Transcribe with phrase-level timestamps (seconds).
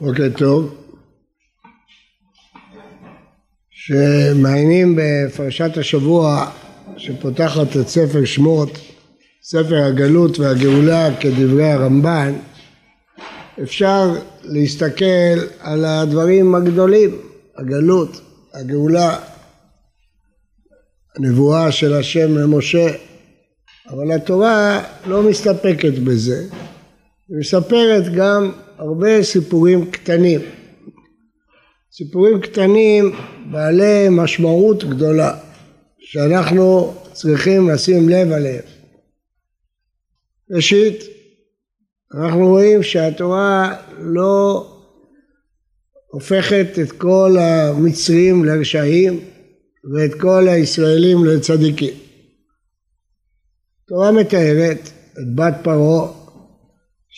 [0.00, 0.74] בוקר טוב.
[3.70, 6.50] שמעיינים בפרשת השבוע
[6.96, 8.70] שפותחת את ספר שמות,
[9.42, 12.32] ספר הגלות והגאולה כדברי הרמב"ן,
[13.62, 17.18] אפשר להסתכל על הדברים הגדולים,
[17.58, 18.20] הגלות,
[18.54, 19.18] הגאולה,
[21.16, 22.86] הנבואה של השם למשה,
[23.90, 26.38] אבל התורה לא מסתפקת בזה,
[27.28, 30.40] היא מספרת גם הרבה סיפורים קטנים.
[31.92, 33.12] סיפורים קטנים
[33.50, 35.38] בעלי משמעות גדולה,
[35.98, 38.64] שאנחנו צריכים לשים לב עליהם.
[40.50, 41.02] ראשית,
[42.14, 44.66] אנחנו רואים שהתורה לא
[46.06, 49.20] הופכת את כל המצרים לרשעים
[49.94, 51.94] ואת כל הישראלים לצדיקים.
[53.84, 54.80] התורה מתארת
[55.12, 56.15] את בת פרעה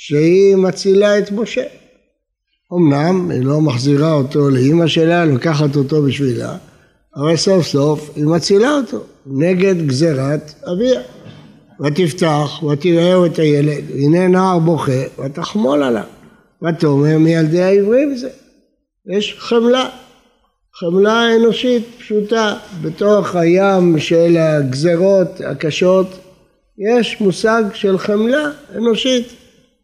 [0.00, 1.62] שהיא מצילה את משה.
[2.72, 6.56] אמנם היא לא מחזירה אותו לאימא שלה, לוקחת אותו בשבילה,
[7.16, 11.00] אבל סוף סוף היא מצילה אותו נגד גזירת אביה.
[11.80, 16.04] ותפתח ותראהו את הילד, הנה נער בוכה ותחמול עליו.
[16.62, 18.30] ותאמר מילדי העברים זה.
[19.16, 19.88] יש חמלה,
[20.74, 26.18] חמלה אנושית פשוטה בתוך הים של הגזרות הקשות
[26.92, 29.37] יש מושג של חמלה אנושית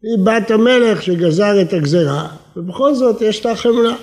[0.05, 3.97] היא בת המלך שגזר את הגזרה, ובכל זאת יש לה חמלה.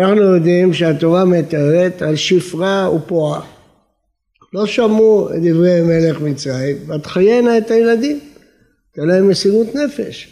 [0.00, 3.40] אנחנו יודעים שהתורה מתארת על שפרה ופועה.
[4.52, 8.20] לא שמעו את דברי מלך מצרים, ותחיינה את הילדים.
[8.94, 10.28] תהיה להם מסירות נפש.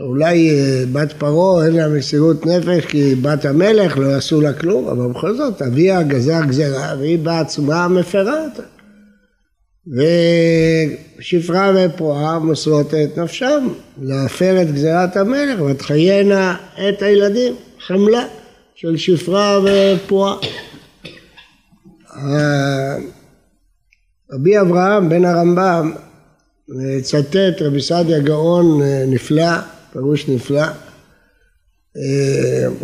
[0.00, 4.88] אולי אה, בת פרעה אין לה מסירות נפש כי בת המלך לא יעשו לה כלום,
[4.88, 8.75] אבל בכל זאת אביה גזר גזרה והיא בעצמה מפרה אותה.
[9.86, 13.68] ושפרה ופועה מוסרות את נפשם
[14.02, 17.54] להפר את גזירת המלך ותחיינה את הילדים,
[17.86, 18.26] חמלה
[18.74, 20.36] של שפרה ופועה.
[24.32, 25.92] רבי אברהם בן הרמב"ם
[26.68, 29.52] מצטט רבי סעדיה גאון נפלא,
[29.92, 30.66] פירוש נפלא.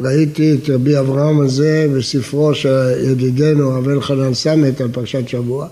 [0.02, 5.68] ראיתי את רבי אברהם הזה בספרו של ידידנו רב אלחנן סמט על פרשת שבוע.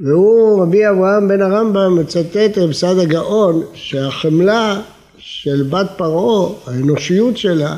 [0.00, 4.80] והוא, רבי אברהם בן הרמב"ם, מצטט רב סעד הגאון שהחמלה
[5.18, 7.76] של בת פרעה, האנושיות שלה,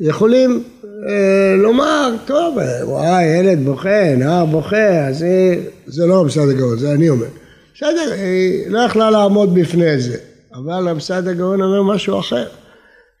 [0.00, 0.62] יכולים
[1.08, 6.78] אה, לומר, טוב, וואי, ילד בוכה, נער בוכה, אז היא, זה לא רב סעד הגאון,
[6.78, 7.26] זה אני אומר.
[7.74, 10.16] בסדר, היא לא יכלה לעמוד בפני זה,
[10.54, 12.46] אבל רב סעד הגאון אומר משהו אחר.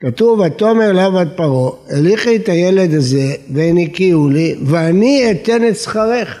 [0.00, 6.40] כתוב, ותאמר לה בת פרעה, הליכי את הילד הזה והניקיהו לי, ואני אתן את שכרך.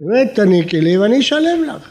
[0.00, 1.90] באמת תניקי לי ואני אשלם לך.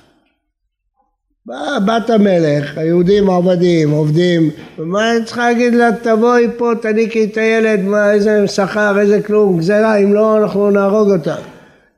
[1.45, 4.49] באה בת המלך, היהודים עבדים, עובדים,
[4.79, 9.57] ומה אני צריכה להגיד לה, תבואי פה, תניקי את הילד, מה, איזה שכר, איזה כלום,
[9.57, 11.35] גזירה, אם לא, אנחנו נהרוג אותה.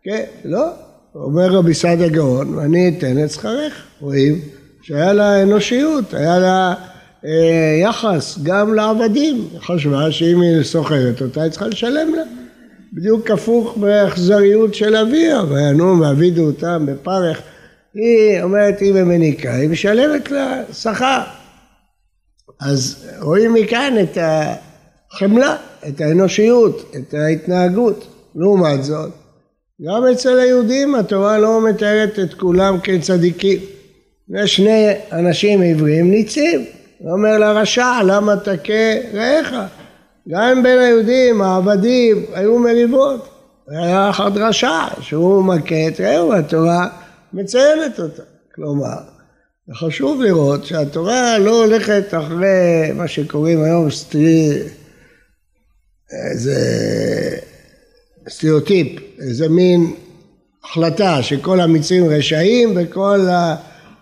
[0.03, 0.69] כן, לא,
[1.15, 3.83] אומר רבי סעד גאון, ואני אתן את שכרך.
[4.01, 4.39] רואים
[4.81, 6.73] שהיה לה אנושיות, היה לה
[7.25, 9.47] אה, יחס גם לעבדים.
[9.59, 12.23] חשבה שאם היא סוחרת אותה, היא צריכה לשלם לה.
[12.93, 17.41] בדיוק הפוך באכזריות של אביה, וינום ועבידו אותם בפרך.
[17.93, 21.21] היא אומרת, היא במניקה, היא משלמת לה שכר.
[22.61, 24.17] אז רואים מכאן את
[25.11, 25.55] החמלה,
[25.87, 28.07] את האנושיות, את ההתנהגות.
[28.35, 29.11] לעומת זאת,
[29.87, 33.59] גם אצל היהודים התורה לא מתארת את כולם כצדיקים.
[34.35, 36.65] יש שני אנשים עברים ניצים,
[36.97, 39.53] הוא אומר לרשע, למה תכה רעך?
[40.29, 43.29] גם בין היהודים, העבדים, היו מריבות.
[43.67, 46.87] היה אחד רשע שהוא מכה את רעהו, התורה
[47.33, 48.23] מציינת אותה.
[48.55, 48.97] כלומר,
[49.73, 54.59] חשוב לראות שהתורה לא הולכת אחרי מה שקוראים היום סטרי...
[56.31, 56.59] איזה
[58.29, 59.93] סטריאוטיפ, איזה מין
[60.63, 63.27] החלטה שכל המצרים רשעים וכל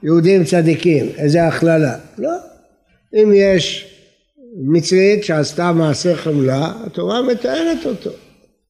[0.04, 1.96] היהודים צדיקים, איזה הכללה.
[2.18, 2.34] לא.
[3.14, 3.95] אם יש
[4.64, 8.10] מצרית שעשתה מעשה חמלה, התורה מתארת אותו.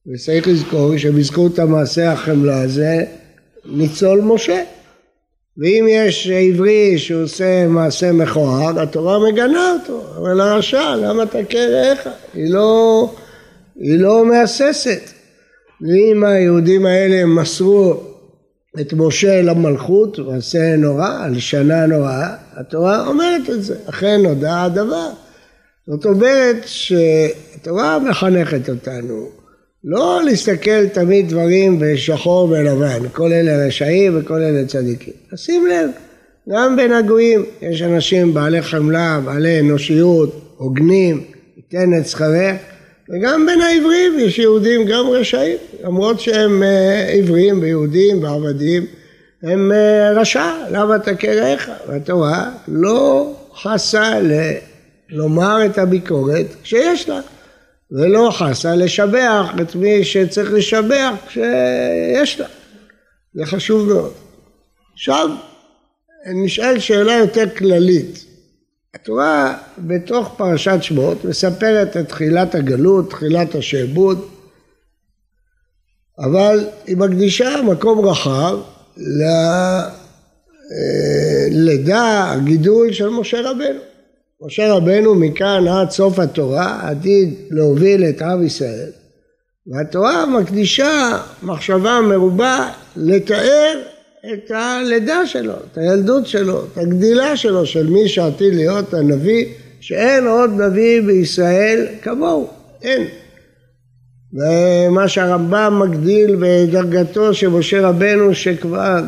[0.06, 3.04] וצריך לזכור שבזכות המעשה החמלה הזה
[3.64, 4.62] ניצול משה.
[5.58, 10.02] ואם יש עברי שעושה מעשה מכוער, התורה מגנה אותו.
[10.16, 12.08] אבל הרשע, למה תכה רעך?
[12.34, 13.10] היא לא,
[13.76, 15.10] היא לא מהססת.
[15.80, 17.94] ואם היהודים האלה מסרו
[18.80, 23.76] את משה למלכות, מעשה נורא, על שנה נוראה, התורה אומרת את זה.
[23.86, 25.10] אכן נודע הדבר.
[25.88, 29.28] זאת אומרת שהתורה מחנכת אותנו
[29.84, 35.12] לא להסתכל תמיד דברים בשחור ולבן, כל אלה רשעים וכל אלה צדיקים.
[35.36, 35.90] שים לב,
[36.48, 41.24] גם בין הגויים יש אנשים בעלי חמלה, בעלי אנושיות, הוגנים,
[41.56, 42.56] ייתן את שכרך,
[43.10, 48.86] וגם בין העברים יש יהודים גם רשעים, למרות שהם אה, עברים ויהודים ועבדים,
[49.42, 51.70] הם אה, רשע, למה תכה רעך?
[51.88, 54.32] והתורה לא חסה ל...
[55.08, 57.20] לומר את הביקורת כשיש לה,
[57.90, 62.46] ולא חסה לשבח את מי שצריך לשבח כשיש לה.
[63.34, 64.12] זה חשוב מאוד.
[64.92, 65.30] עכשיו
[66.34, 68.24] נשאל שאלה יותר כללית.
[68.94, 74.28] התורה בתוך פרשת שמות מספרת את תחילת הגלות, תחילת השעבוד,
[76.18, 78.58] אבל היא מקדישה מקום רחב
[81.50, 83.80] ללידה, הגידול של משה רבנו.
[84.42, 88.90] משה רבנו מכאן עד סוף התורה עתיד להוביל את עם ישראל
[89.66, 93.80] והתורה מקדישה מחשבה מרובה לתאר
[94.32, 99.46] את הלידה שלו, את הילדות שלו, את הגדילה שלו של מי שעתיד להיות הנביא
[99.80, 102.48] שאין עוד נביא בישראל כמוהו,
[102.82, 103.06] אין.
[104.32, 109.00] ומה שהרמב"ם מגדיל בדרגתו של משה רבנו שכבר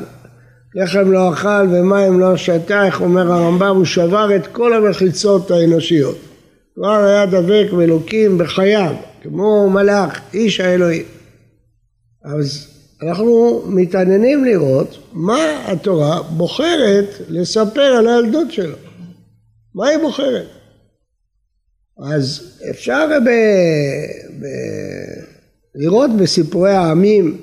[0.74, 6.18] לחם לא אכל ומים לא שתה, איך אומר הרמב"ם, הוא שבר את כל המחיצות האנושיות.
[6.74, 11.04] כבר היה דבק באלוקים בחייו, כמו מלאך, איש האלוהים.
[12.24, 12.66] אז
[13.02, 18.76] אנחנו מתעניינים לראות מה התורה בוחרת לספר על הילדות שלו.
[19.74, 20.46] מה היא בוחרת?
[21.98, 23.28] אז אפשר ב...
[24.40, 24.46] ב...
[25.74, 27.42] לראות בסיפורי העמים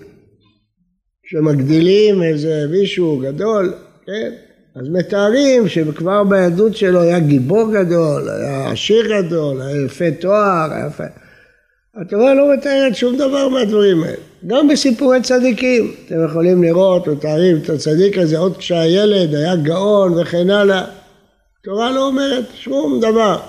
[1.25, 3.74] שמגדילים איזה מישהו גדול,
[4.06, 4.31] כן?
[4.75, 10.88] אז מתארים שכבר בילדות שלו היה גיבור גדול, היה עשיר גדול, היה יפה תואר, היה
[10.88, 11.04] יפה...
[12.01, 14.18] התורה לא מתארת שום דבר מהדברים האלה.
[14.48, 20.50] גם בסיפורי צדיקים, אתם יכולים לראות, מתארים את הצדיק הזה עוד כשהילד היה גאון וכן
[20.50, 20.86] הלאה.
[21.62, 23.39] התורה לא אומרת שום דבר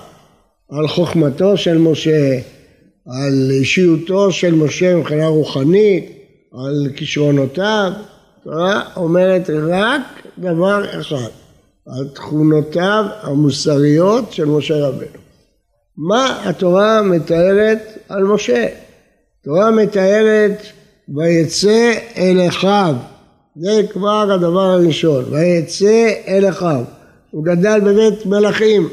[0.69, 2.39] על חוכמתו של משה,
[3.07, 6.16] על אישיותו של משה מבחינה רוחנית,
[6.53, 7.91] על כישרונותיו,
[8.41, 10.01] התורה אומרת רק
[10.37, 11.29] דבר אחד,
[11.87, 15.19] על תכונותיו המוסריות של משה רבנו.
[15.97, 17.79] מה התורה מתארת
[18.09, 18.67] על משה?
[19.41, 20.61] התורה מתארת
[21.15, 22.95] ויצא אל אחיו,
[23.55, 26.83] זה כבר הדבר הראשון, ויצא אל אחיו,
[27.31, 28.89] הוא גדל בבית מלכים,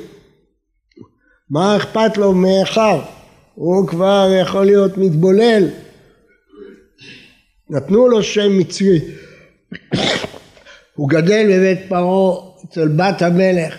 [1.50, 2.98] מה אכפת לו מאחיו?
[3.54, 5.68] הוא כבר יכול להיות מתבולל
[7.70, 9.00] נתנו לו שם מצרי.
[10.94, 13.74] הוא גדל בבית פרעה אצל בת המלך.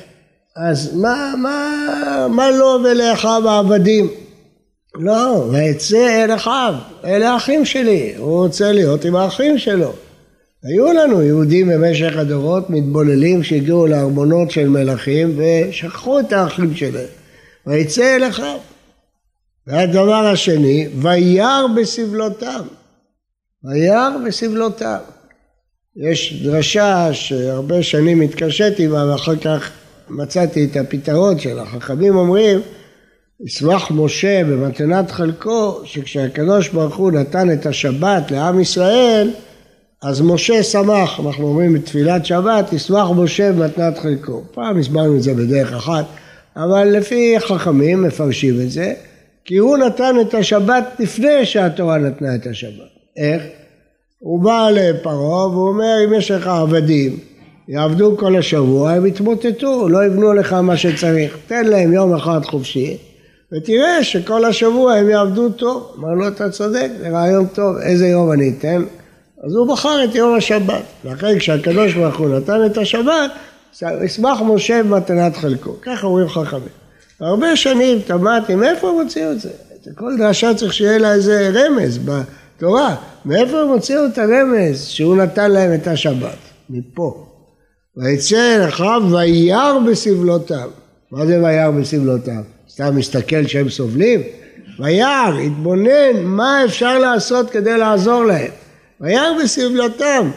[0.56, 4.10] אז מה, מה, מה לו ולאחיו העבדים?
[4.96, 6.74] לא, ויצא אל אחיו,
[7.06, 9.94] אלה האחים שלי, הוא רוצה להיות עם האחים שלו.
[10.64, 17.08] היו לנו יהודים במשך הדורות מתבוללים שהגיעו לארמונות של מלכים ושכחו את האחים שלהם.
[17.68, 18.58] ויצא אל אחיו.
[19.68, 22.62] והדבר השני, וירא בסבלותם.
[23.66, 25.00] וירא בסבלותיו.
[25.96, 29.72] יש דרשה שהרבה שנים התקשיתי בה ואחר כך
[30.10, 31.62] מצאתי את הפתרון שלה.
[31.62, 32.60] החכמים אומרים,
[33.46, 39.32] ישמח משה במתנת חלקו, שכשהקדוש ברוך הוא נתן את השבת לעם ישראל,
[40.04, 44.44] אז משה שמח, אנחנו אומרים בתפילת שבת, ישמח משה במתנת חלקו.
[44.52, 46.06] פעם הסברנו את זה בדרך אחת,
[46.56, 48.94] אבל לפי חכמים מפרשים את זה,
[49.46, 52.95] כי הוא נתן את השבת לפני שהתורה נתנה את השבת.
[53.18, 53.44] איך?
[54.20, 57.20] הוא בא לפרעה והוא אומר אם יש לך עבדים
[57.68, 61.38] יעבדו כל השבוע הם יתמוטטו לא יבנו לך מה שצריך.
[61.48, 62.98] תן להם יום אחד חופשי
[63.54, 65.96] ותראה שכל השבוע הם יעבדו טוב.
[66.00, 68.84] אמר לו אתה צודק זה רעיון טוב איזה יום אני אתן?
[69.44, 70.82] אז הוא בחר את יום השבת.
[71.06, 73.32] ואחרי כשהקדוש ברוך הוא נתן את השבת
[74.04, 75.76] ישמח משה במתנת חלקו.
[75.82, 76.64] ככה אומרים חכמים.
[77.20, 79.50] הרבה שנים תמדתי מאיפה הם הוציאו את זה?
[79.96, 81.98] כל דרשה צריך שיהיה לה איזה רמז
[82.58, 82.96] תורה.
[83.26, 86.38] מאיפה הם הוציאו את הרמז שהוא נתן להם את השבת?
[86.70, 87.26] מפה.
[87.98, 90.70] ויצא אל אחיו וירא בסבלותיו.
[91.12, 92.42] מה זה וירא בסבלותיו?
[92.70, 94.22] סתם מסתכל שהם סובלים?
[94.80, 98.52] וירא, התבונן מה אפשר לעשות כדי לעזור להם.
[99.02, 100.32] וירא בסבלותם.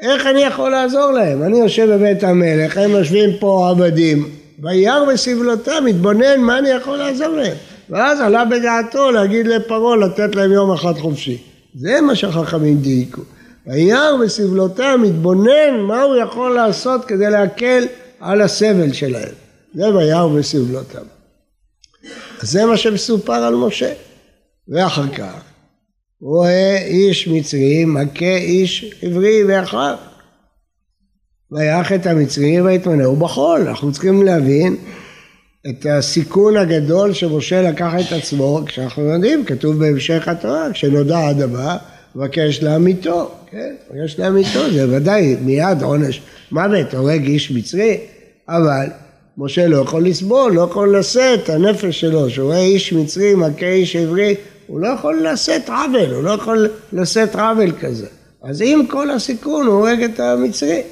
[0.00, 1.42] איך אני יכול לעזור להם?
[1.42, 4.28] אני יושב בבית המלך, הם יושבים פה עבדים.
[4.62, 7.56] וירא בסבלותם, התבונן מה אני יכול לעזור להם.
[7.90, 11.53] ואז עלה בדעתו להגיד לפרעה לתת להם יום אחד חופשי.
[11.74, 13.22] זה מה שהחכמים דייקו.
[13.66, 17.84] וירא בסבלותם מתבונן מה הוא יכול לעשות כדי להקל
[18.20, 19.32] על הסבל שלהם.
[19.74, 21.02] זה וירא בסבלותם.
[22.40, 23.92] אז זה מה שמסופר על משה.
[24.68, 25.42] ואחר כך
[26.20, 29.96] רואה איש מצרי מכה איש עברי ואחיו.
[31.52, 33.68] ויח את המצרי ויתמנהו בחול.
[33.68, 34.76] אנחנו צריכים להבין
[35.70, 41.76] את הסיכון הגדול שמשה לקח את עצמו, כשאנחנו יודעים, כתוב בהמשך התורה, כשנודע הדבר,
[42.16, 43.74] מבקש להמיתו, כן?
[43.90, 46.20] מבקש להמיתו, זה ודאי מיד עונש
[46.52, 47.98] מוות, הורג איש מצרי,
[48.48, 48.86] אבל
[49.38, 53.66] משה לא יכול לסבול, לא יכול לשאת את הנפש שלו, שהוא רואה איש מצרי מכה
[53.66, 54.34] איש עברי,
[54.66, 58.06] הוא לא יכול לשאת עוול, הוא לא יכול לשאת עוול כזה.
[58.42, 60.82] אז עם כל הסיכון הוא הורג את המצרי.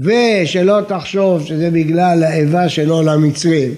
[0.00, 3.74] ושלא תחשוב שזה בגלל האיבה שלו למצרים.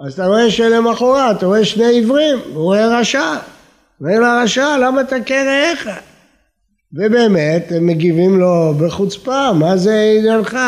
[0.00, 3.34] אז אתה רואה שלמחרת, אתה רואה שני עיוורים, הוא רואה רשע.
[4.00, 5.90] אומר לרשע, למה תכה רעיך?
[6.92, 10.58] ובאמת, הם מגיבים לו בחוצפה, מה זה עניינך?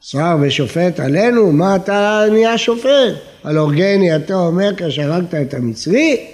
[0.00, 3.14] שר ושופט עלינו, מה אתה נהיה שופט?
[3.44, 6.26] על אורגני אתה אומר כאשר הרגת את המצרי?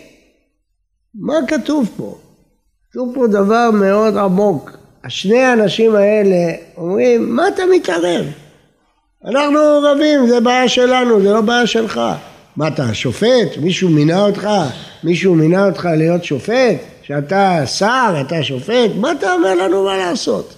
[1.14, 2.18] מה כתוב פה?
[2.90, 4.80] כתוב פה דבר מאוד עמוק.
[5.04, 8.25] השני האנשים האלה אומרים, מה אתה מתערב?
[9.25, 12.00] אנחנו רבים, זה בעיה שלנו, זה לא בעיה שלך.
[12.57, 13.57] מה אתה שופט?
[13.57, 14.49] מישהו מינה אותך?
[15.04, 16.76] מישהו מינה אותך להיות שופט?
[17.02, 18.90] שאתה שר, אתה שופט?
[18.97, 20.54] מה אתה אומר לנו מה לעשות?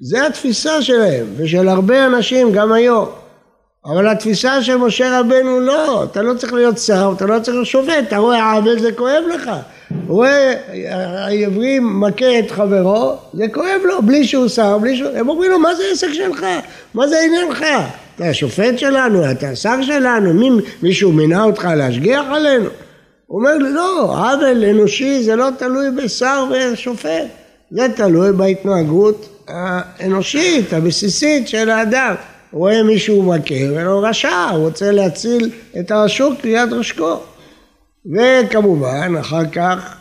[0.00, 3.08] זה התפיסה שלהם, ושל הרבה אנשים גם היום.
[3.84, 7.66] אבל התפיסה של משה רבנו לא, אתה לא צריך להיות שר, אתה לא צריך להיות
[7.66, 9.50] שופט, אתה רואה עוול זה כואב לך.
[10.06, 10.54] רואה
[10.90, 15.10] העברי מכה את חברו, זה כואב לו, בלי שהוא שר, בלי שהוא...
[15.14, 16.46] הם אומרים לו, מה זה עסק שלך?
[16.94, 17.64] מה זה עניינך?
[18.16, 20.50] אתה השופט שלנו, אתה השר שלנו, מי,
[20.82, 22.68] מישהו מינה אותך להשגיח עלינו?
[23.26, 27.26] הוא אומר לא, עוול אנושי זה לא תלוי בשר ושופט,
[27.70, 32.14] זה תלוי בהתנהגות האנושית, הבסיסית של האדם.
[32.50, 35.50] הוא רואה מישהו מכה ולא רשע, הוא רוצה להציל
[35.80, 37.20] את הרשות ליד רשקו.
[38.12, 39.96] וכמובן, אחר כך,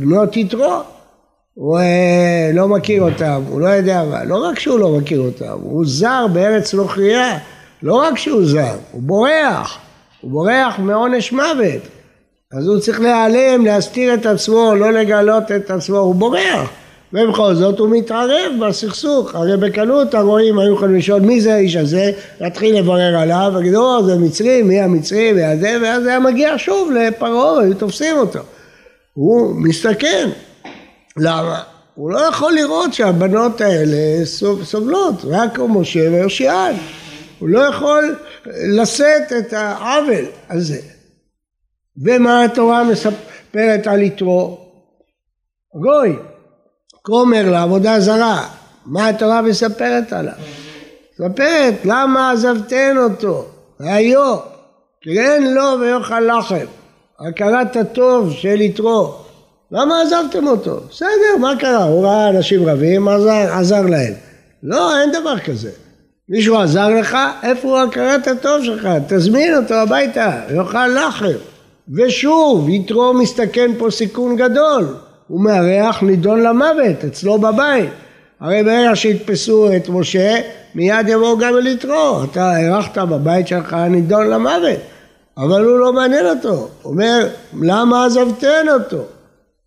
[0.00, 0.82] בנות יתרו,
[1.54, 1.78] הוא
[2.52, 6.26] לא מכיר אותם, הוא לא יודע מה, לא רק שהוא לא מכיר אותם, הוא זר
[6.32, 7.38] בארץ נוכריה,
[7.82, 9.78] לא רק שהוא זר, הוא בורח,
[10.20, 11.82] הוא בורח מעונש מוות,
[12.52, 16.70] אז הוא צריך להיעלם, להסתיר את עצמו, לא לגלות את עצמו, הוא בורח.
[17.12, 22.12] ובכל זאת הוא מתערב בסכסוך, הרי בקלות הרועים היו יכולים לשאול מי זה האיש הזה,
[22.40, 27.60] להתחיל לברר עליו, ולהגיד, או זה מצרי, מי המצרי, והזה, ואז היה מגיע שוב לפרעה,
[27.60, 28.40] היו תופסים אותו.
[29.12, 30.28] הוא מסתכן,
[31.16, 31.62] למה?
[31.94, 34.26] הוא לא יכול לראות שהבנות האלה
[34.64, 36.74] סובלות, רק משה ויושיען.
[37.38, 38.16] הוא לא יכול
[38.76, 40.80] לשאת את העוול הזה.
[42.04, 44.58] ומה התורה מספרת על יתרו?
[45.74, 46.16] גוי.
[47.02, 48.46] כומר לעבודה זרה,
[48.86, 50.32] מה התורה מספרת עליו?
[51.12, 53.44] מספרת למה עזבתן אותו,
[55.00, 56.66] כי אין לו ויאכל לחם,
[57.20, 59.14] הכרת הטוב של יתרו,
[59.72, 60.80] למה עזבתם אותו?
[60.90, 61.84] בסדר, מה קרה?
[61.84, 64.12] הוא ראה אנשים רבים, עזר, עזר להם.
[64.62, 65.70] לא, אין דבר כזה.
[66.28, 68.88] מישהו עזר לך, איפה הוא הכרת הטוב שלך?
[69.08, 71.38] תזמין אותו הביתה, יאכל לחם.
[71.94, 74.94] ושוב, יתרו מסתכן פה סיכון גדול.
[75.32, 77.90] הוא מארח נידון למוות אצלו בבית.
[78.40, 80.36] הרי ברגע שיתפסו את משה,
[80.74, 82.24] מיד יבואו גם אל יתרו.
[82.24, 84.78] אתה אירחת בבית שלך נידון למוות.
[85.38, 86.68] אבל הוא לא מעניין אותו.
[86.82, 87.28] הוא אומר,
[87.62, 89.04] למה עזבתן אותו?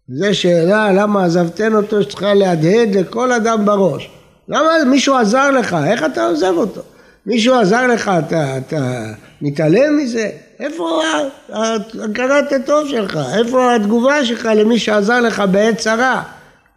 [0.09, 4.09] זו שאלה למה עזבתן אותו שצריכה להדהד לכל אדם בראש.
[4.49, 5.77] למה מישהו עזר לך?
[5.87, 6.81] איך אתה עוזב אותו?
[7.25, 9.03] מישהו עזר לך, אתה, אתה
[9.41, 10.29] מתעלם מזה?
[10.59, 11.01] איפה
[12.03, 13.19] הכרת הטוב שלך?
[13.37, 16.23] איפה התגובה שלך למי שעזר לך בעת צרה?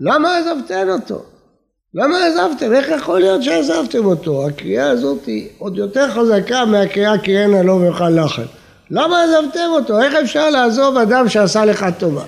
[0.01, 1.23] למה עזבתן אותו?
[1.95, 2.75] למה עזבתם?
[2.75, 4.47] איך יכול להיות שעזבתם אותו?
[4.47, 8.43] הקריאה הזאת היא עוד יותר חזקה מהקריאה קריאנה לא ויאכל לחם.
[8.91, 10.01] למה עזבתם אותו?
[10.01, 12.25] איך אפשר לעזוב אדם שעשה לך טובה?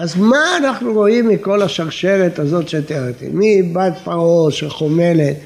[0.00, 3.28] אז מה אנחנו רואים מכל השרשרת הזאת שתיארתי?
[3.32, 5.36] מבת פרעה שחומלת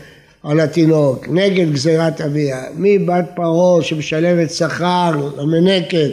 [0.42, 6.10] על התינוק, נגד גזירת אביה, מבת פרעה שמשלמת שכר למנקת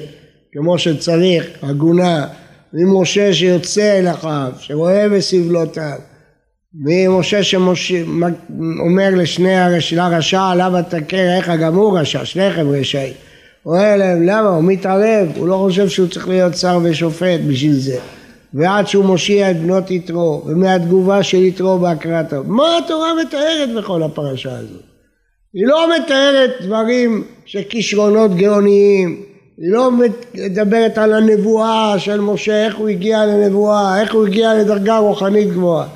[0.52, 2.28] כמו שצריך, הגונה,
[2.74, 5.98] ממשה שיוצא אל אחיו, שרואה בסבלותיו,
[6.74, 9.56] ממשה שאומר לשני.
[9.96, 13.14] לרשע למה תכה איך גם הוא רשע, שניכם רשעים.
[13.66, 18.00] אומר להם למה, הוא מתערב, הוא לא חושב שהוא צריך להיות שר ושופט בשביל זה.
[18.58, 24.58] ועד שהוא מושיע את בנות יתרו, ומהתגובה של יתרו בהקראת מה התורה מתארת בכל הפרשה
[24.58, 24.84] הזאת?
[25.54, 29.24] היא לא מתארת דברים של כישרונות גאוניים,
[29.58, 34.98] היא לא מדברת על הנבואה של משה, איך הוא הגיע לנבואה, איך הוא הגיע לדרגה
[34.98, 35.88] רוחנית גבוהה.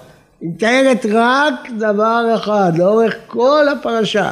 [0.42, 4.32] היא מתארת רק דבר אחד לאורך כל הפרשה,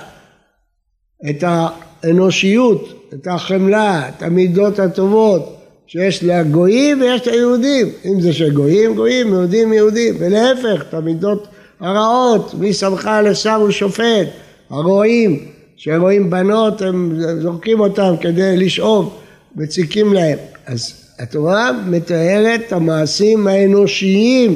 [1.29, 5.58] את האנושיות, את החמלה, את המידות הטובות,
[5.91, 11.47] שיש לגויים ויש ליהודים, אם זה של גויים, גויים, יהודים, יהודים, ולהפך, את המידות
[11.79, 14.27] הרעות, מי שמך לשר ושופט,
[14.69, 19.17] הרועים, שרואים בנות הם זורקים אותם כדי לשאוב,
[19.55, 20.37] מציקים להם.
[20.65, 24.55] אז התורה מתארת את המעשים האנושיים.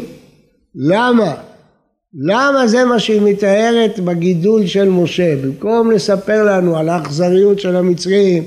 [0.76, 1.34] למה?
[2.20, 5.36] למה זה מה שהיא מתארת בגידול של משה?
[5.36, 8.44] במקום לספר לנו על האכזריות של המצרים,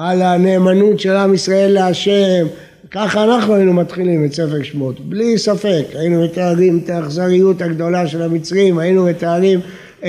[0.00, 2.46] על הנאמנות של עם ישראל להשם,
[2.90, 8.22] ככה אנחנו היינו מתחילים את ספר שמות, בלי ספק, היינו מתארים את האכזריות הגדולה של
[8.22, 9.60] המצרים, היינו מתארים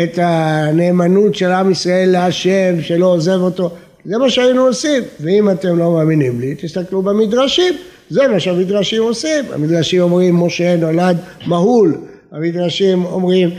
[0.04, 3.72] את הנאמנות של עם ישראל להשם, שלא עוזב אותו,
[4.06, 7.74] זה מה שהיינו עושים, ואם אתם לא מאמינים לי, תסתכלו במדרשים,
[8.10, 11.18] זה מה שהמדרשים עושים, המדרשים אומרים משה נולד
[11.48, 11.98] מהול,
[12.32, 13.50] המדרשים אומרים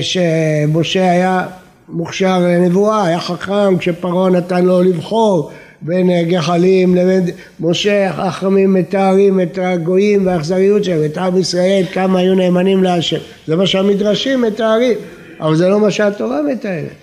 [0.00, 1.46] שמשה היה
[1.88, 5.50] מוכשר לנבואה, היה חכם כשפרעה נתן לו לבחור
[5.82, 7.24] בין גחלים לבין
[7.60, 13.56] משה החכמים מתארים את הגויים והאכזריות שלהם, את עם ישראל כמה היו נאמנים להשם, זה
[13.56, 14.98] מה שהמדרשים מתארים,
[15.40, 16.96] אבל זה לא מה שהתורה מתארת,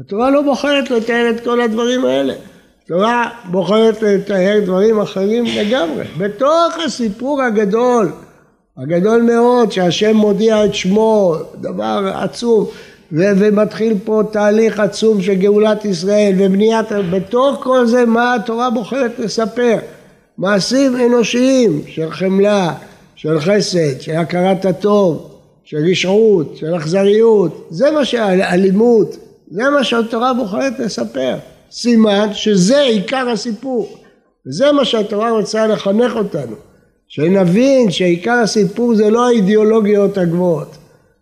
[0.00, 2.34] התורה לא בוחרת לתאר את כל הדברים האלה,
[2.84, 8.12] התורה בוחרת לתאר דברים אחרים לגמרי, בתוך הסיפור הגדול
[8.78, 12.66] הגדול מאוד שהשם מודיע את שמו, דבר עצום,
[13.12, 19.18] ו- ומתחיל פה תהליך עצום של גאולת ישראל ובניית, בתוך כל זה מה התורה בוחרת
[19.18, 19.76] לספר?
[20.38, 22.74] מעשים אנושיים של חמלה,
[23.16, 25.30] של חסד, של הכרת הטוב,
[25.64, 29.16] של רשעות, של אכזריות, זה מה שאלימות,
[29.50, 31.36] זה מה שהתורה בוחרת לספר.
[31.70, 33.98] סימן שזה עיקר הסיפור,
[34.46, 36.56] וזה מה שהתורה רוצה לחנך אותנו.
[37.08, 40.76] שנבין שעיקר הסיפור זה לא האידיאולוגיות הגבוהות,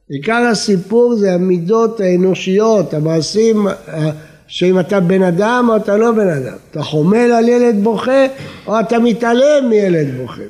[0.09, 4.11] עיקר הסיפור זה המידות האנושיות, המעשים אה,
[4.47, 8.27] שאם אתה בן אדם או אתה לא בן אדם, אתה חומל על ילד בוכה
[8.67, 10.43] או אתה מתעלם מילד בוכה,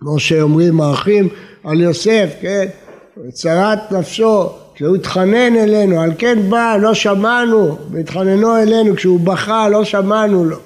[0.00, 1.28] כמו שאומרים האחים
[1.64, 2.66] על יוסף, כן,
[3.32, 9.84] צרת נפשו, כשהוא התחנן אלינו, על כן בא, לא שמענו, והתחננו אלינו, כשהוא בכה לא
[9.84, 10.56] שמענו לו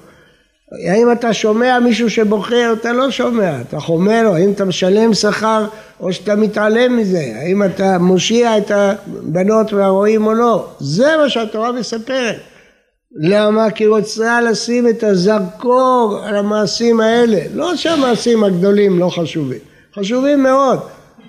[0.71, 2.73] האם אתה שומע מישהו שבוחר?
[2.79, 5.65] אתה לא שומע, אתה חומר לו, האם אתה משלם שכר
[5.99, 11.71] או שאתה מתעלם מזה, האם אתה מושיע את הבנות והרועים או לא, זה מה שהתורה
[11.71, 12.35] מספרת.
[13.21, 13.71] למה?
[13.71, 19.59] כי רוצה לשים את הזרקור על המעשים האלה, לא שהמעשים הגדולים לא חשובים,
[19.95, 20.79] חשובים מאוד,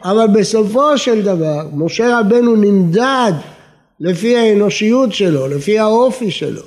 [0.05, 3.33] אבל בסופו של דבר משה רבנו נמדד
[4.01, 6.63] לפי האנושיות שלו, לפי האופי שלו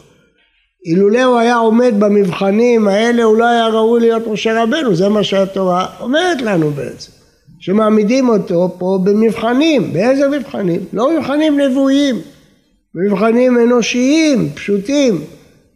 [0.86, 5.24] אילולא הוא היה עומד במבחנים האלה הוא לא היה ראוי להיות משה רבנו, זה מה
[5.24, 7.12] שהתורה אומרת לנו בעצם.
[7.60, 10.80] שמעמידים אותו פה במבחנים, באיזה מבחנים?
[10.94, 12.16] לא מבחנים נבואיים,
[12.96, 15.22] במבחנים אנושיים, פשוטים,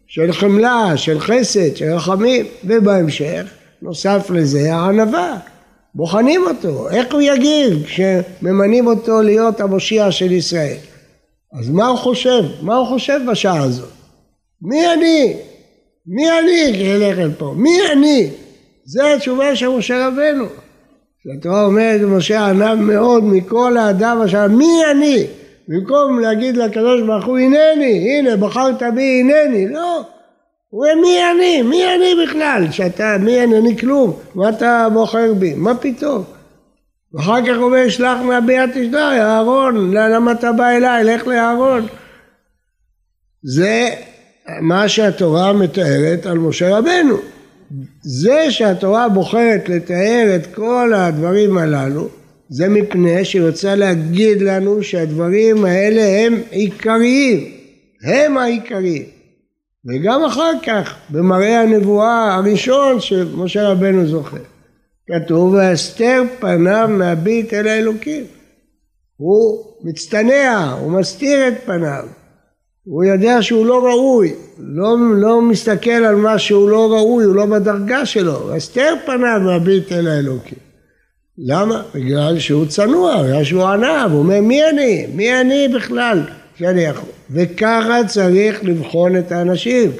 [0.06, 3.44] של חמלה, של חסד, של רחמים, ובהמשך,
[3.82, 5.36] נוסף לזה, הענווה.
[5.94, 10.76] בוחנים אותו, איך הוא יגיב כשממנים אותו להיות המושיע של ישראל.
[11.60, 12.42] אז מה הוא חושב?
[12.62, 13.97] מה הוא חושב בשעה הזאת?
[14.62, 15.36] מי אני?
[16.06, 17.54] מי אני כאליכם פה?
[17.56, 18.30] מי אני?
[18.84, 20.44] זו התשובה של משה רבנו.
[21.38, 25.26] התורה אומרת משה ענב מאוד מכל האדם אשר מי אני?
[25.68, 30.02] במקום להגיד לקדוש ברוך הוא הנני, הנה בחרת בי הנני, לא.
[30.68, 31.62] הוא אומר מי אני?
[31.62, 32.66] מי אני בכלל?
[32.70, 33.58] שאתה, מי אני?
[33.58, 34.16] אני כלום.
[34.34, 35.54] מה אתה בוחר בי?
[35.54, 36.24] מה פתאום?
[37.14, 41.04] ואחר כך הוא אומר שלח ביד תשדי, אהרון, למה אתה בא אליי?
[41.04, 41.86] לך לאהרון.
[43.42, 43.90] זה
[44.60, 47.16] מה שהתורה מתארת על משה רבנו.
[48.02, 52.08] זה שהתורה בוחרת לתאר את כל הדברים הללו,
[52.48, 57.44] זה מפני שהיא רוצה להגיד לנו שהדברים האלה הם עיקריים,
[58.04, 59.04] הם העיקריים.
[59.86, 64.42] וגם אחר כך, במראה הנבואה הראשון שמשה רבנו זוכר,
[65.08, 68.24] כתוב, והסתר פניו מהביט אל האלוקים.
[69.16, 72.04] הוא מצטנע, הוא מסתיר את פניו.
[72.90, 77.46] הוא יודע שהוא לא ראוי, לא, לא מסתכל על מה שהוא לא ראוי, הוא לא
[77.46, 80.58] בדרגה שלו, הסתר פניו מביט אל האלוקים.
[81.38, 81.82] למה?
[81.94, 85.06] בגלל שהוא צנוע, בגלל שהוא ענב, הוא אומר מי אני?
[85.14, 86.22] מי אני בכלל
[86.58, 87.08] שאני יכול?
[87.30, 89.90] וככה צריך לבחון את האנשים.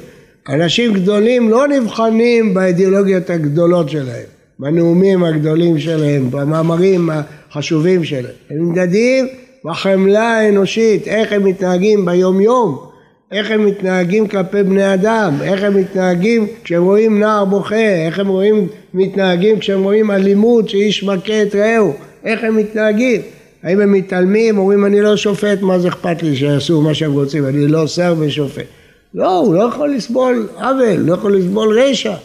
[0.49, 4.25] אנשים גדולים לא נבחנים באידיאולוגיות הגדולות שלהם,
[4.59, 7.09] בנאומים הגדולים שלהם, במאמרים
[7.49, 8.33] החשובים שלהם.
[8.49, 9.27] הם נמדדים
[9.65, 12.89] בחמלה האנושית, איך הם מתנהגים ביום יום,
[13.31, 18.27] איך הם מתנהגים כלפי בני אדם, איך הם מתנהגים כשהם רואים נער בוכה, איך הם
[18.27, 21.93] רואים, מתנהגים כשהם רואים אלימות שאיש מכה את רעהו,
[22.25, 23.21] איך הם מתנהגים,
[23.63, 27.45] האם הם מתעלמים, אומרים אני לא שופט, מה זה אכפת לי שיעשו מה שהם רוצים,
[27.45, 28.65] אני לא שר ושופט.
[29.13, 32.15] לא, הוא לא יכול לסבול עוול, לא יכול לסבול רשע.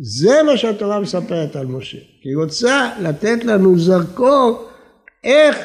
[0.00, 1.98] זה מה שהתורה מספרת על משה.
[2.24, 4.64] היא רוצה לתת לנו זרקור
[5.24, 5.58] איך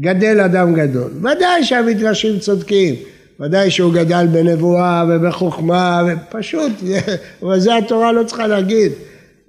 [0.00, 1.10] גדל אדם גדול.
[1.18, 2.94] ודאי שהמדרשים צודקים.
[3.40, 6.72] ודאי שהוא גדל בנבואה ובחוכמה, ופשוט,
[7.42, 8.92] אבל זה התורה לא צריכה להגיד.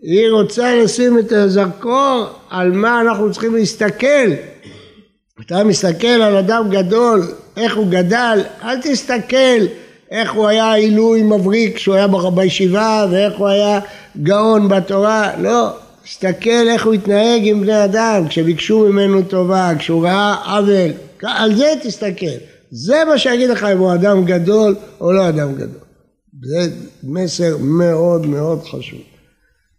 [0.01, 4.31] היא רוצה לשים את הזרקור על מה אנחנו צריכים להסתכל.
[5.45, 7.21] אתה מסתכל על אדם גדול,
[7.57, 9.65] איך הוא גדל, אל תסתכל
[10.11, 13.79] איך הוא היה עילוי מבריק כשהוא היה בישיבה ואיך הוא היה
[14.23, 15.69] גאון בתורה, לא,
[16.03, 20.91] תסתכל איך הוא התנהג עם בני אדם כשביקשו ממנו טובה, כשהוא ראה עוול,
[21.23, 22.25] על זה תסתכל.
[22.71, 25.79] זה מה שיגיד לך אם הוא אדם גדול או לא אדם גדול.
[26.43, 26.69] זה
[27.03, 28.99] מסר מאוד מאוד חשוב.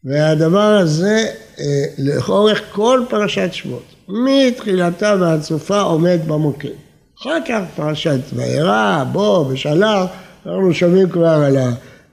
[0.05, 1.27] והדבר הזה
[1.61, 6.69] אה, לאורך כל פרשת שמות, מתחילתה ועד סופה עומד במוקד.
[7.23, 10.05] אחר כך פרשת וירא, בוא, בשלח,
[10.47, 11.57] אנחנו שומעים כבר על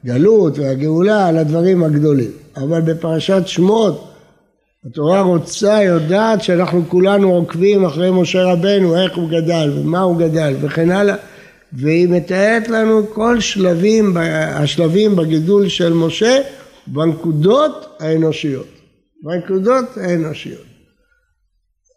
[0.04, 2.41] הגלות והגאולה, על הדברים הגדולים.
[2.58, 4.12] אבל בפרשת שמות
[4.86, 10.56] התורה רוצה, יודעת שאנחנו כולנו עוקבים אחרי משה רבנו, איך הוא גדל ומה הוא גדל
[10.62, 11.16] וכן הלאה,
[11.74, 14.18] והיא מתארת לנו כל שלבים,
[14.54, 16.38] השלבים בגידול של משה
[16.88, 18.68] בנקודות האנושיות.
[19.24, 20.66] בנקודות האנושיות.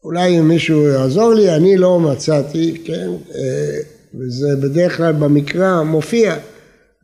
[0.05, 3.79] אולי אם מישהו יעזור לי, אני לא מצאתי, כן, אה,
[4.15, 6.37] וזה בדרך כלל במקרא מופיע.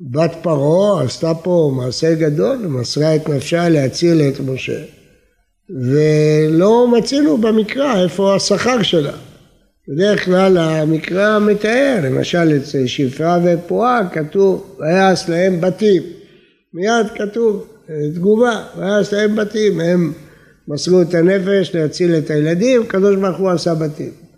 [0.01, 4.83] בת פרעה עשתה פה מעשה גדול, מסרה את נפשה להציל את משה.
[5.71, 9.13] ולא מצינו במקרא איפה השכר שלה.
[9.89, 16.03] בדרך כלל המקרא מתאר, למשל אצל שפרה ופועה כתוב ויעש להם בתים.
[16.75, 17.67] מיד כתוב
[18.15, 20.13] תגובה, ויעש להם בתים, הם
[20.69, 24.30] מסרו את הנפש להציל את הילדים, הקדוש ברוך הוא עשה בתים.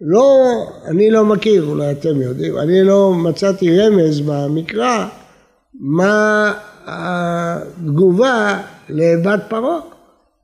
[0.00, 0.46] לא,
[0.86, 5.06] אני לא מכיר, אולי אתם יודעים, אני לא מצאתי רמז במקרא
[5.80, 6.52] מה
[6.86, 9.80] התגובה לבת פרעה.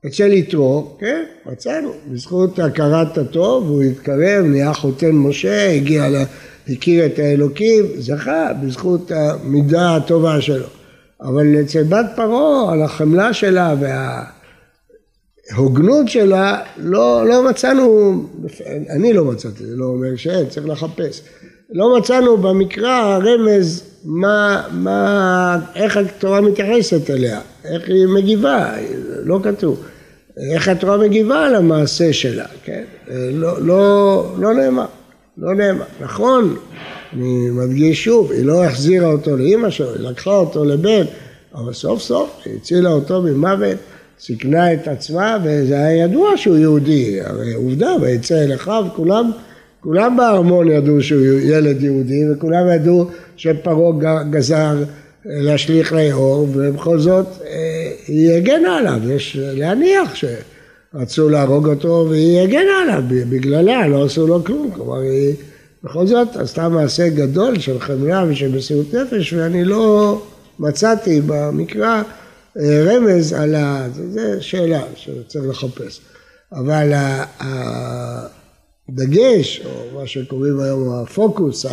[0.07, 6.23] אצל יתרו, כן, מצאנו, בזכות הכרת הטוב, הוא התקרב, נהיה חותן משה, הגיע, לה,
[6.69, 10.65] הכיר את האלוקים, זכה בזכות המידה הטובה שלו.
[11.21, 13.75] אבל אצל בת פרעה, על החמלה שלה
[15.51, 18.13] וההוגנות שלה, לא, לא מצאנו,
[18.89, 21.21] אני לא מצאתי, זה לא אומר שאין, צריך לחפש.
[21.71, 28.73] לא מצאנו במקרא רמז מה, מה, איך התורה מתייחסת אליה, איך היא מגיבה,
[29.23, 29.83] לא כתוב.
[30.53, 32.83] איך התורה מגיבה על המעשה שלה, כן?
[33.31, 34.85] לא, לא, לא נאמר,
[35.37, 35.85] לא נאמר.
[36.01, 36.55] נכון,
[37.13, 41.03] אני מדגיש שוב, היא לא החזירה אותו לאימא שלו, היא לקחה אותו לבן,
[41.55, 43.77] אבל סוף סוף היא הצילה אותו ממוות,
[44.25, 49.31] סיכנה את עצמה, וזה היה ידוע שהוא יהודי, הרי עובדה, ויצא אל אחיו, כולם,
[49.79, 53.05] כולם בארמון ידעו שהוא ילד יהודי, וכולם ידעו
[53.37, 54.83] שפרעה גזר
[55.25, 62.81] להשליך ליאור, ובכל זאת אה, היא הגנה עליו, יש להניח שרצו להרוג אותו והיא הגנה
[62.83, 65.35] עליו, בגללה לא עשו לו כלום, כלומר היא
[65.83, 70.21] בכל זאת עשתה מעשה גדול של חמלה ושל מסירות נפש ואני לא
[70.59, 72.01] מצאתי במקרא
[72.57, 73.87] רמז על ה...
[73.91, 76.01] זו שאלה שצריך לחפש,
[76.51, 76.91] אבל
[78.89, 81.65] הדגש, או מה שקוראים היום הפוקוס,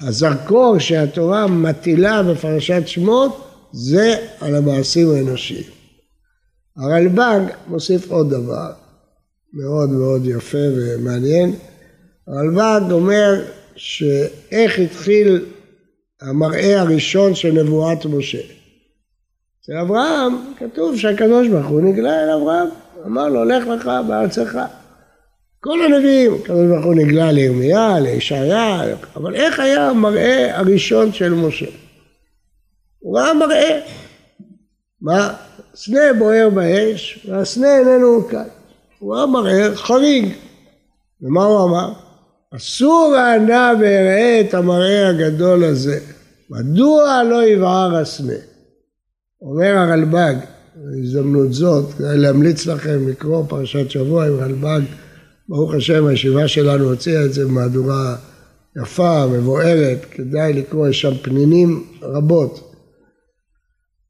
[0.00, 5.64] הזרקור שהתורה מטילה בפרשת שמות זה על המעשים האנושיים.
[6.76, 8.72] הרלב"ג מוסיף עוד דבר
[9.52, 11.54] מאוד מאוד יפה ומעניין.
[12.26, 13.44] הרלב"ג אומר
[13.76, 15.46] שאיך התחיל
[16.22, 18.61] המראה הראשון של נבואת משה.
[19.62, 22.68] אצל אברהם כתוב שהקדוש ברוך הוא נגלה אל אברהם,
[23.06, 24.58] אמר לו לך לך בארצך.
[25.60, 28.82] כל הנביאים, הקדוש ברוך הוא נגלה לירמיה, לישעיה,
[29.16, 31.66] אבל איך היה המראה הראשון של משה?
[32.98, 33.80] הוא ראה מראה.
[35.00, 35.34] מה?
[35.74, 38.48] סנה בוער באש, והסנה איננו כאן.
[38.98, 40.32] הוא ראה מראה חריג.
[41.22, 41.92] ומה הוא אמר?
[42.56, 46.00] אסור הענה ואראה את המראה הגדול הזה.
[46.50, 48.51] מדוע לא יבער הסנה?
[49.42, 50.34] אומר הרלב"ג,
[50.74, 54.80] בהזדמנות זאת, להמליץ לכם לקרוא פרשת שבוע עם רלב"ג
[55.48, 58.16] ברוך השם הישיבה שלנו הוציאה את זה במהדורה
[58.82, 62.72] יפה, מבוארת, כדאי לקרוא, יש שם פנינים רבות.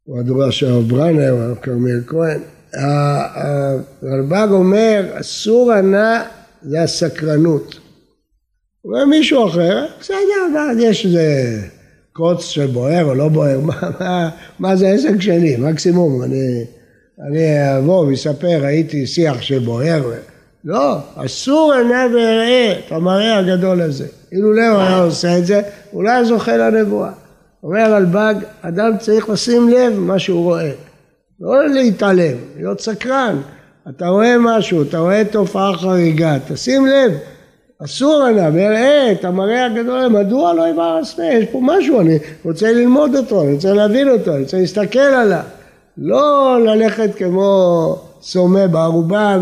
[0.08, 2.40] מהדורה של הרב ברנר, הרב כרמיאל כהן.
[4.02, 6.22] הרלב"ג אומר, אסור הנע
[6.62, 7.78] זה הסקרנות.
[8.84, 10.16] אומר מישהו אחר, בסדר,
[10.78, 11.58] יש איזה
[12.12, 16.64] קוץ שבוער או לא בוער, מה, מה, מה זה עסק שלי, מקסימום, אני,
[17.28, 20.02] אני אבוא ואספר, ראיתי שיח שבוער.
[20.64, 24.06] לא, אסור עיני ואראה את המראה הגדול הזה.
[24.32, 27.10] אילולא הוא היה עושה את זה, הוא לא היה זוכה לנבואה.
[27.62, 30.70] אומר הרלב"ג, אדם צריך לשים לב מה שהוא רואה.
[31.40, 33.40] לא להתעלם, להיות סקרן.
[33.88, 37.12] אתה רואה משהו, אתה רואה תופעה חריגה, תשים לב.
[37.84, 41.32] אסור עליו, ויראה את המראה הגדול, מדוע לא יבער הסנה?
[41.32, 45.40] יש פה משהו, אני רוצה ללמוד אותו, אני רוצה להבין אותו, אני רוצה להסתכל עליו.
[45.98, 49.38] לא ללכת כמו סומה בערובה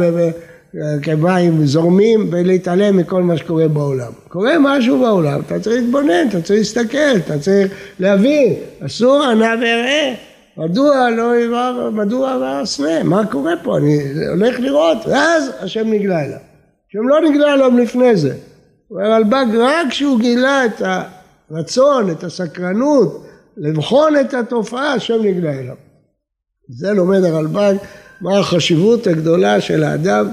[0.74, 4.12] וכמים זורמים ולהתעלם מכל מה שקורה בעולם.
[4.28, 8.54] קורה משהו בעולם, אתה צריך להתבונן, אתה צריך להסתכל, אתה צריך להבין.
[8.86, 10.14] אסור ענה ויראה.
[10.56, 13.02] מדוע לא יבער, מדוע יבער הסנה?
[13.02, 13.78] מה קורה פה?
[13.78, 13.98] אני
[14.30, 16.49] הולך לראות, ואז השם נגלה אליו.
[16.90, 18.34] השם לא נגלה אליו לפני זה.
[18.90, 20.82] הרלב"ג רק כשהוא גילה את
[21.50, 23.26] הרצון, את הסקרנות,
[23.56, 25.74] לבחון את התופעה, השם נגלה אליו.
[26.68, 27.74] זה לומד הרלב"ג
[28.20, 30.28] מה החשיבות הגדולה של האדם,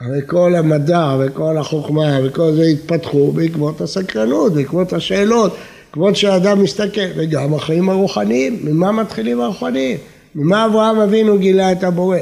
[0.00, 7.10] הרי כל המדע וכל החוכמה וכל זה התפתחו בעקבות הסקרנות, בעקבות השאלות, בעקבות שהאדם מסתכל,
[7.16, 9.98] וגם החיים הרוחניים, ממה מתחילים הרוחניים?
[10.34, 12.18] ממה אברהם אבינו גילה את הבורא?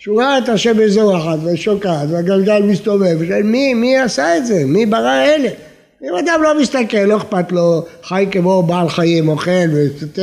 [0.00, 4.62] שהוא ראה את השם בזורחת ושוקעת והגלגל מסתובב, מי, מי עשה את זה?
[4.66, 5.48] מי ברא אלה?
[6.02, 10.22] אם אדם לא מסתכל, לא אכפת לו, חי כמו בעל חיים, אוכל ושותה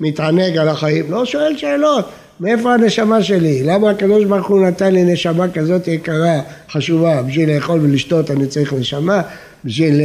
[0.00, 2.04] ומתענג על החיים, לא שואל שאלות,
[2.40, 3.62] מאיפה הנשמה שלי?
[3.62, 8.72] למה הקדוש ברוך הוא נתן לי נשמה כזאת יקרה, חשובה, בשביל לאכול ולשתות אני צריך
[8.72, 9.22] נשמה,
[9.64, 10.00] בשביל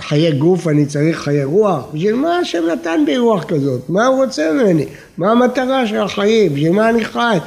[0.00, 3.80] חיי גוף אני צריך חיי רוח, בשביל מה השם נתן בי רוח כזאת?
[3.88, 4.86] מה הוא רוצה ממני?
[5.18, 6.54] מה המטרה של החיים?
[6.54, 7.38] בשביל מה אני חי?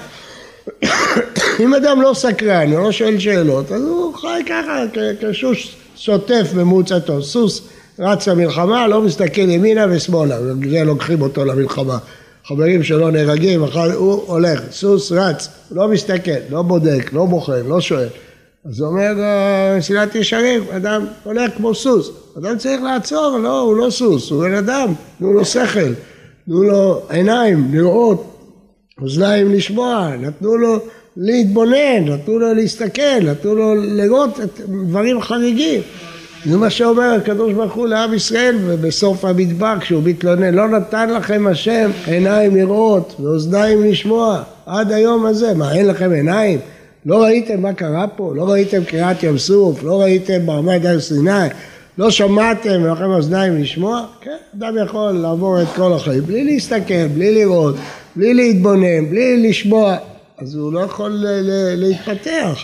[1.60, 4.84] אם אדם לא סקרן, לא שואל שאלות, אז הוא חי ככה
[5.22, 7.62] כשוש שוטף במוצאתו, סוס
[8.00, 10.38] רץ למלחמה, לא מסתכל ימינה ושמאלה,
[10.70, 11.98] זה לוקחים אותו למלחמה.
[12.46, 13.64] חברים שלו נהרגים,
[13.96, 18.08] הוא הולך, סוס רץ, לא מסתכל, לא בודק, לא בוחן, לא שואל.
[18.66, 19.12] אז הוא אומר
[19.78, 24.54] מסילת ישרים, אדם הולך כמו סוס, אדם צריך לעצור, לא, הוא לא סוס, הוא בן
[24.54, 25.94] אדם, תנו לו שכל,
[26.46, 28.31] תנו לו עיניים לראות,
[29.02, 30.80] אוזניים לשמוע, נתנו לו
[31.18, 35.82] להתבונן, נתנו לו להסתכל, נתנו לו לראות את דברים חריגים.
[36.46, 41.48] זה מה שאומר הקדוש ברוך הוא לעם ישראל ובסוף המדבר כשהוא מתלונן לא נתן לכם
[41.48, 46.60] השם עיניים לראות ואוזניים לשמוע עד היום הזה מה אין לכם עיניים?
[47.06, 48.34] לא ראיתם מה קרה פה?
[48.36, 49.84] לא ראיתם קריעת ים סוף?
[49.84, 51.48] לא ראיתם מעמד הר סיני?
[51.98, 54.06] לא שמעתם ולכם אוזניים לשמוע?
[54.22, 57.76] כן, אדם יכול לעבור את כל החיים בלי להסתכל, בלי לראות,
[58.16, 59.98] בלי להתבונן, בלי לשמוע
[60.38, 61.26] אז הוא לא יכול
[61.76, 62.64] להתפתח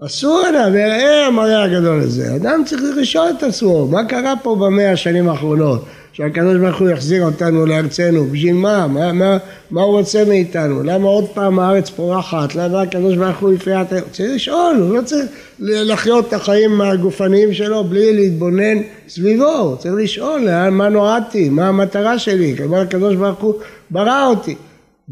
[0.00, 2.36] אסור עליו, ויראה המראה הגדול הזה.
[2.36, 5.84] אדם צריך לשאול את עצמו, מה קרה פה במאה השנים האחרונות?
[6.16, 8.86] שהקדוש ברוך הוא יחזיר אותנו לארצנו, בשביל מה?
[8.86, 9.36] מה, מה?
[9.70, 10.82] מה הוא רוצה מאיתנו?
[10.82, 12.54] למה עוד פעם הארץ פורחת?
[12.54, 13.92] למה הקדוש ברוך הוא הפריע את...
[14.12, 15.26] צריך לשאול, הוא לא צריך
[15.58, 22.18] לחיות את החיים הגופניים שלו בלי להתבונן סביבו, הוא צריך לשאול מה נועדתי, מה המטרה
[22.18, 23.54] שלי, כלומר הקדוש ברוך הוא
[23.90, 24.54] ברא אותי.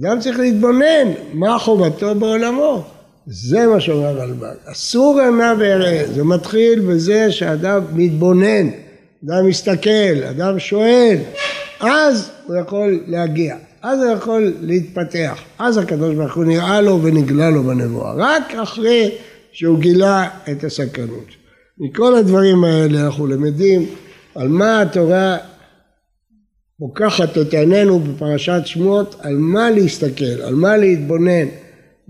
[0.01, 2.85] גם צריך להתבונן מה חובתו בעולמו.
[3.27, 4.55] זה מה שאומר הרלב"ג.
[4.65, 6.03] אסור עיניו ויראה.
[6.15, 8.69] זה מתחיל בזה שאדם מתבונן,
[9.25, 11.17] אדם מסתכל, אדם שואל,
[11.81, 17.51] אז הוא יכול להגיע, אז הוא יכול להתפתח, אז הקדוש ברוך הוא נראה לו ונגלה
[17.51, 19.11] לו בנבואה, רק אחרי
[19.53, 21.27] שהוא גילה את הסקרנות.
[21.79, 23.87] מכל הדברים האלה אנחנו למדים
[24.35, 25.37] על מה התורה
[26.81, 31.47] לוקחת את עינינו בפרשת שמות, על מה להסתכל, על מה להתבונן.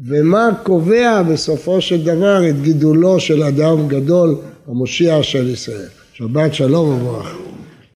[0.06, 6.01] ומה קובע בסופו של דבר את גידולו של אדם גדול, המושיע של ישראל.
[6.13, 7.50] שבת שלום וברכה.